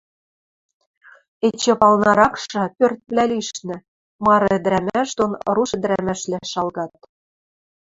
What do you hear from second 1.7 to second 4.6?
палныракшы, пӧртвлӓ лишнӹ, мары